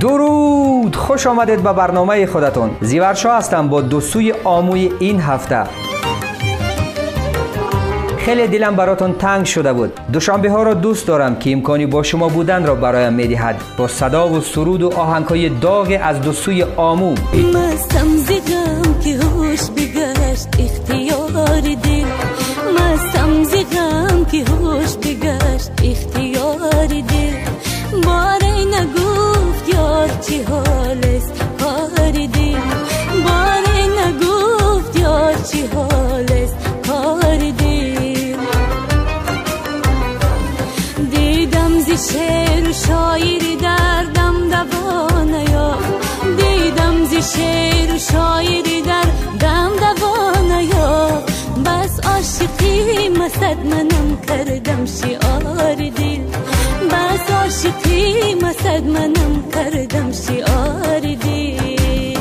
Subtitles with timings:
[0.00, 0.96] درود.
[0.96, 2.70] خوش آمدید به برنامه خودتون.
[2.80, 5.64] زیورشا هستم با دوسوی آموی این هفته.
[8.18, 10.00] خیلی دلم براتون تنگ شده بود.
[10.12, 13.60] دوشنبه ها را دوست دارم که امکانی با شما بودن را برایم می‌دهد.
[13.76, 17.10] با صدا و سرود و آهنگ های داغ از دوسوی آمو.
[17.10, 18.06] مستم
[19.04, 22.04] که هوش بگشت اختیار دل.
[22.74, 23.09] مستم
[53.30, 56.20] مسد منم کردم شعار دل.
[56.90, 62.16] بس عاشقی مسد منم کردم شعار دل.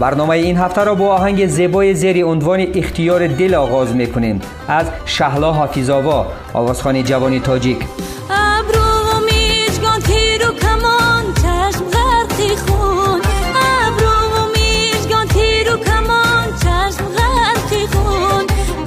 [0.00, 4.40] برنامه این هفته را با آهنگ زیبای زیر عنوان اختیار دل آغاز می‌کنیم.
[4.68, 7.78] از شهلا حافظاوا آوازخانی جوانی تاجیک.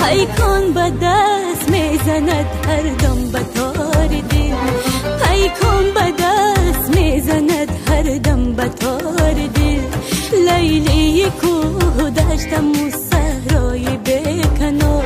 [0.06, 2.30] پیکان به دست می‌زند
[2.68, 4.56] هر دم به تار دل.
[5.24, 9.82] پیکان به دست می‌زند هر دم به تار دل.
[10.50, 15.06] لیلی کوه دشتم و صحرای بکنار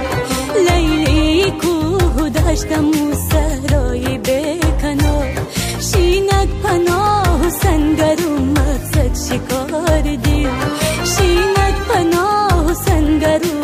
[0.69, 5.29] لیلی کوه دشتم و صحرای بکنار
[5.79, 10.49] شینک پناه و سنگر و مقصد شکار دل.
[11.15, 13.58] شینک پناه و سنگر و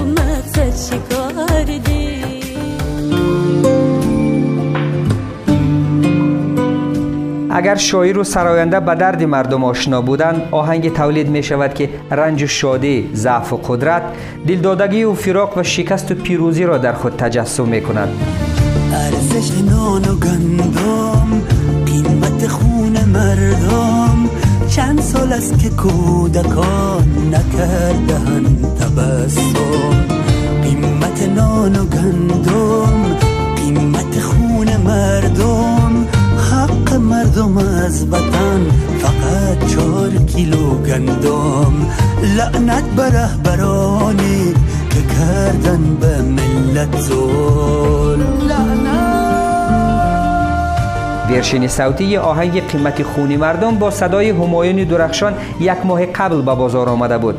[7.55, 12.43] اگر شاعر و سراینده به درد مردم آشنا بودند آهنگ تولید می شود که رنج
[12.43, 14.01] و شادی ضعف و قدرت
[14.47, 18.09] دلدادگی و فراق و شکست و پیروزی را در خود تجسم می کند.
[18.93, 21.41] ارزش نان و گندم
[21.85, 24.29] قیمت خون مردم
[24.69, 29.53] چند سال است که کودکان نکردهند تبسم.
[30.63, 32.94] قیمت نان و گندم
[37.95, 38.61] از وطن
[38.99, 41.73] فقط چهار کیلو گندم.
[42.37, 44.53] لعنت به رهبرانی
[44.89, 48.14] که کردن به ملت ظلم
[51.29, 56.89] ورشین صوتی آهنگ قیمت خونی مردم با صدای همایون درخشان یک ماه قبل به بازار
[56.89, 57.35] آمده بود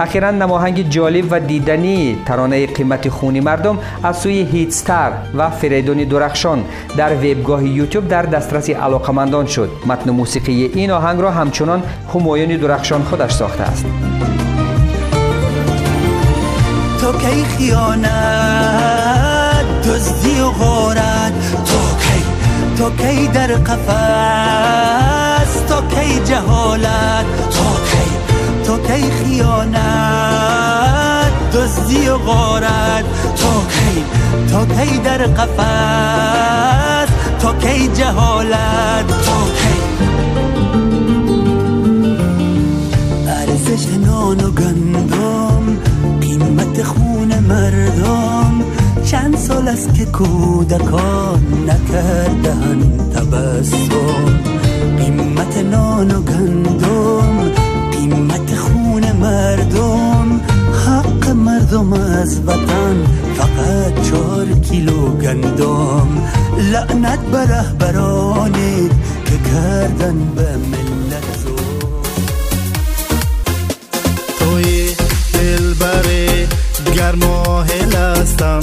[0.00, 6.64] اخیرا نماهنگ جالب و دیدنی ترانه قیمت خونی مردم از سوی هیتستر و فریدون درخشان
[6.96, 11.82] در وبگاه یوتیوب در دسترس علاقمندان شد متن موسیقی این آهنگ را همچنان
[12.14, 13.84] همایون درخشان خودش ساخته است
[17.00, 19.00] تا کی خیانت
[19.88, 20.69] دزدی و
[22.80, 23.90] تا کی در قفس؟
[25.68, 28.08] تا کی جهالت؟ تا کی
[28.64, 29.82] تا کی خیانت؟
[31.54, 33.04] دزدی و غارت؟
[33.36, 34.04] تا کی
[34.52, 37.08] تا کی در قفس؟
[37.42, 39.76] تا کی جهالت؟ تا کی
[49.10, 54.40] چند سال است که کودکان نکردن تبسم.
[54.98, 57.50] قیمت نان و گندم
[57.92, 60.40] قیمت خون مردم
[60.86, 66.08] حق مردم از وطن فقط چهار کیلو گندم.
[66.72, 68.88] لعنت به رهبرانی
[69.24, 71.44] که کردن به ملت.
[74.38, 74.94] توی
[75.32, 76.06] دلبر
[76.94, 78.60] گرما هستم.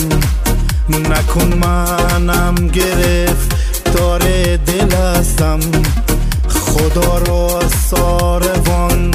[0.90, 3.56] نکن منم گرفت.
[3.96, 5.60] داره دل هستم
[6.50, 9.14] خدا را ساروان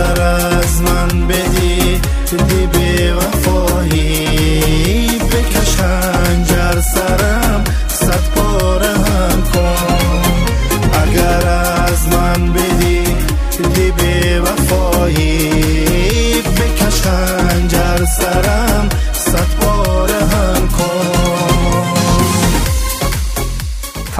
[0.00, 2.00] اگر از من بدی
[2.48, 6.59] دی به وفایی بکش خنجر.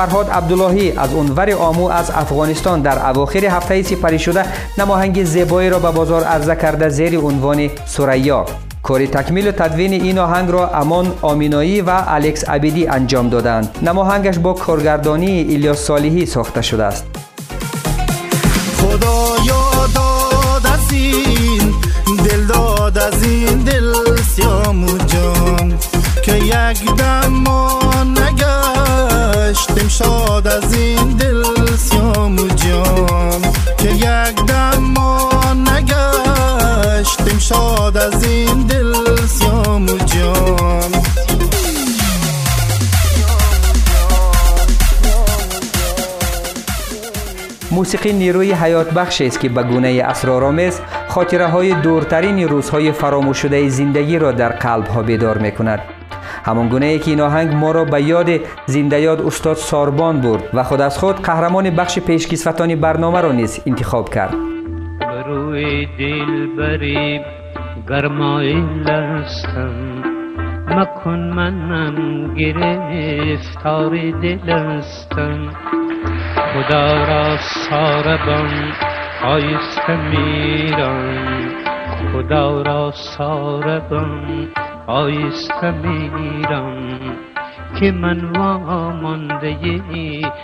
[0.01, 4.45] فرهاد عبداللهی از اونور آمو از افغانستان در اواخر هفته سپری شده
[4.79, 8.47] نماهنگ زیبایی را به بازار عرضه کرده زیر عنوان سریا
[8.83, 13.79] کاری تکمیل و تدوین این آهنگ را امان آمینایی و الکس عبیدی انجام دادند.
[13.83, 17.05] نماهنگش با کارگردانی ایلیاس صالحی ساخته شده است.
[18.83, 20.63] داد
[22.29, 23.11] دل داد
[23.65, 24.87] دل سیام
[26.23, 27.81] که یک دم ما
[29.51, 31.45] نگشتیم شاد از این دل
[31.77, 33.43] سیام جان
[33.79, 40.91] که یک دم ما نگشتیم شاد از این دل سیام جان
[47.71, 53.69] موسیقی نیروی حیات بخش است که به گونه اسرارآمیز خاطره های دورترین روزهای فراموش شده
[53.69, 56.00] زندگی را در قلب ها بیدار می کند.
[56.45, 58.31] همان گونه ای که این آهنگ ما را به یاد
[58.67, 63.63] زنده یاد استاد ساربان برد و خود از خود قهرمان بخش پیشکسوتانی برنامه را نیز
[63.67, 64.35] انتخاب کرد.
[65.27, 67.21] روی دل بری
[67.89, 69.75] گرمای لستم
[70.69, 73.91] مکن منم گرفتار
[74.23, 75.51] دل استم
[76.55, 78.73] خدا را ساربان
[79.25, 81.49] آیسته میرم.
[82.13, 84.49] خدا را ساربان
[84.90, 87.29] آیسته میرم
[87.81, 89.57] که من وامانده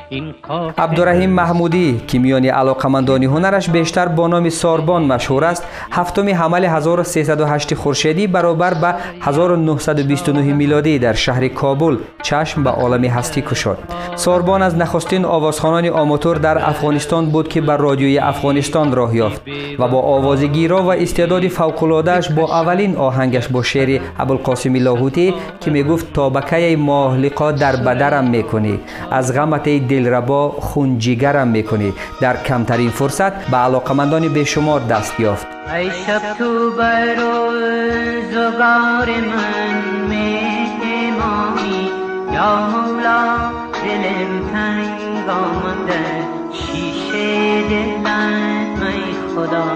[0.09, 5.65] این قافله عبدالرحیم محمودی که میان علاقمندان هنرش بیشتر با نام ساربان مشهور است.
[5.93, 13.43] هفتم حمل 1308 خورشیدی برابر به 1929 میلادی در شهر کابل چشم به عالم هستی
[13.43, 13.79] کشاد.
[14.15, 19.43] ساربان از نخستین آوازخوانان آماتور در افغانستان بود که بر رادیوی افغانستان راه یافت
[19.79, 25.71] و با آواز گیرا و استعداد فوق‌العاده‌اش با اولین آهنگش با شعر ابوالقاسم لاهوتی که
[25.71, 28.81] می‌گفت تا بکه ماه لقا در بدرم می‌کنی.
[29.11, 31.93] از غمت دلربا خون جگرم می‌کنی.
[32.21, 35.47] در کمترین فرصت به علاقمندان بیشمار دست یافت.
[35.75, 41.91] ای شب تو بر روزگار من میمانی
[42.33, 43.37] یا مولا
[43.85, 46.05] دلم تنگ آمده
[46.53, 49.03] شیشه دلت ای
[49.35, 49.69] خدا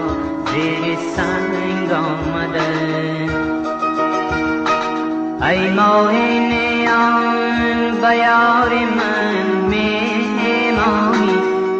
[0.51, 3.10] زیر سنگ آمده.
[5.43, 11.33] ای ماه نیان به یار من میمانی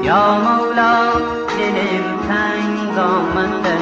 [0.03, 1.11] یا مولا
[1.57, 3.77] دلم تنگ آمده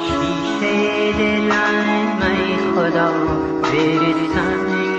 [0.00, 3.12] شیشه دلم ای خدا
[3.72, 4.93] آمده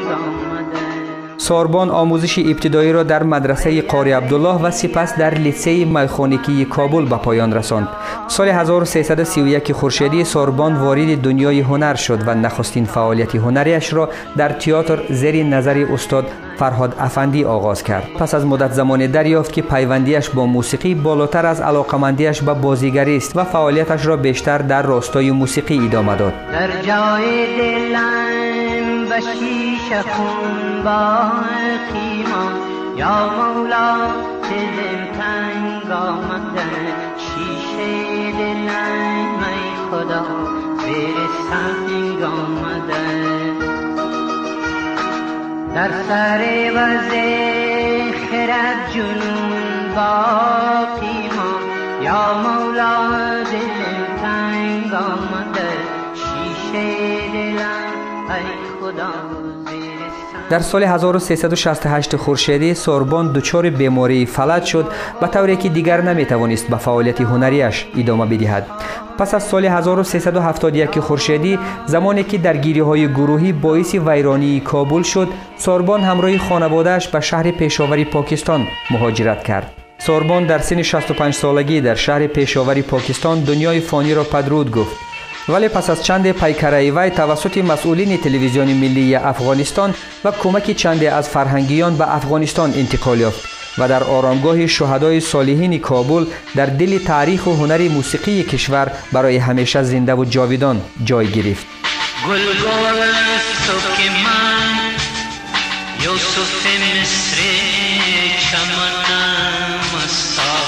[1.46, 7.16] ساربان آموزش ابتدایی را در مدرسه قاری عبدالله و سپس در لیسه میخانیکی کابل به
[7.16, 7.88] پایان رساند.
[8.28, 15.00] سال 1331 خورشیدی ساربان وارد دنیای هنر شد و نخستین فعالیت هنریش را در تئاتر
[15.10, 16.26] زیر نظر استاد
[16.58, 21.62] فرهاد افندی آغاز کرد پس از مدت زمان دریافت که پیوندیش با موسیقی بالاتر از
[21.62, 27.58] علاقمندیش به بازیگری است و فعالیتش را بیشتر در راستای موسیقی ادامه داد در جای
[27.58, 28.45] دلم
[29.20, 32.26] شیشه خون باقی
[32.98, 33.96] یا مولا
[34.42, 36.94] دلم تنگ آمده.
[37.18, 40.26] شیشه دلم ای خدا.
[40.86, 41.16] زیر
[41.50, 43.06] سنگ آمده.
[45.76, 47.12] در سر وز
[48.32, 50.65] خرد جنون باقی
[60.50, 64.86] در سال 1368 خورشیدی سوربان دچار بیماری فلج شد
[65.22, 68.68] به طوری که دیگر نمی‌توانست به فعالیت هنریش ادامه بدهد.
[69.18, 76.02] پس از سال 1371 خورشیدی زمانی که درگیری های گروهی باعث ویرانی کابل شد سوربان
[76.02, 79.72] همراه خانوادهش به شهر پیشاوری پاکستان مهاجرت کرد.
[79.98, 85.15] سوربان در سن 65 سالگی در شهر پیشاوری پاکستان دنیای فانی را پدرود گفت.
[85.50, 91.30] ولی پس از چند پیکره وی توسط مسئولین تلویزیون ملی افغانستان و کمک چند از
[91.30, 96.26] فرهنگیان به افغانستان انتقال یافت و در آرامگاه شهدای صالحین کابل
[96.56, 101.66] در دل تاریخ و هنر موسیقی کشور برای همیشه زنده و جاویدان جای گرفت.
[109.96, 110.65] مستان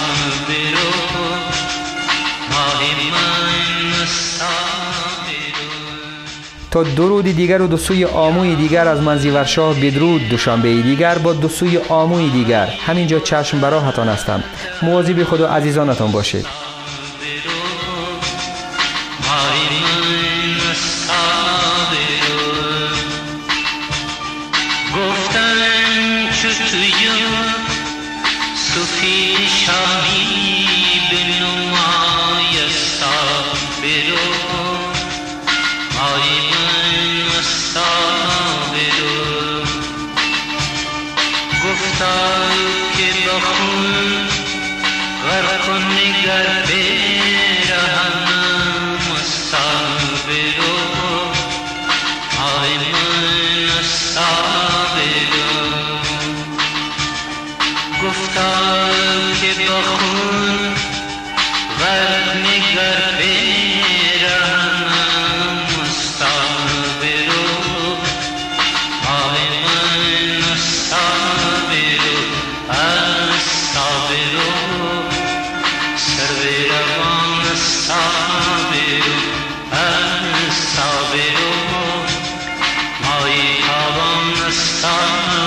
[6.72, 11.34] تا درود دیگر و دو سوی آموی دیگر از من زیورشاه بدرود دوشنبه دیگر با
[11.34, 12.66] دو سوی آموی دیگر.
[12.66, 14.44] همینجا چشم براهتان هستم.
[14.82, 16.46] مواظب خود و عزیزانتان باشید
[84.88, 85.47] من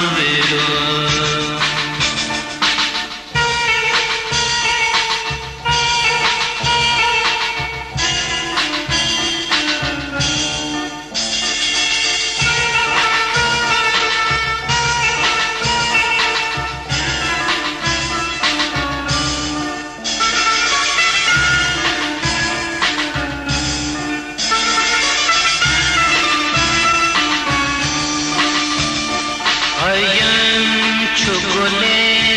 [31.61, 32.37] बोले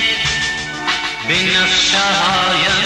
[1.27, 2.82] बिन सहाय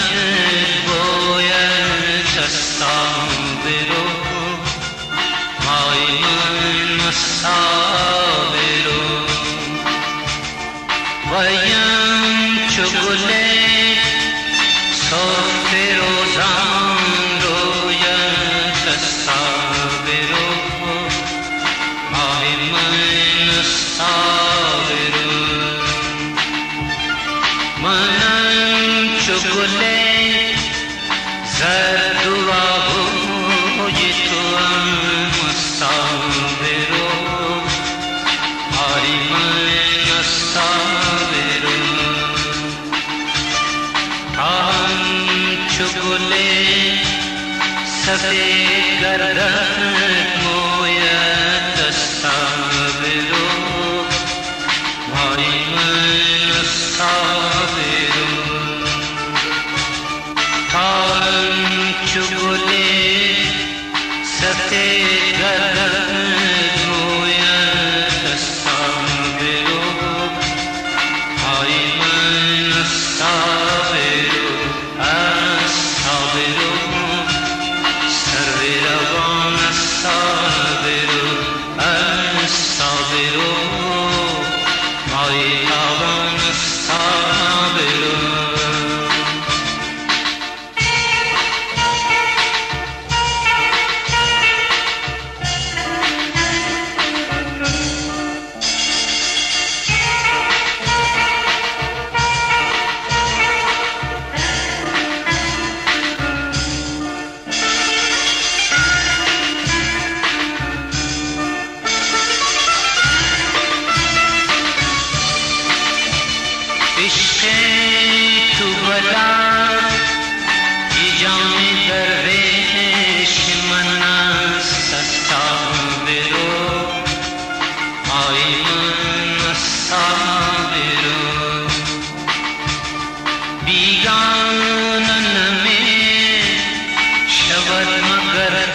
[138.38, 138.67] नगर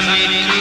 [0.00, 0.57] سر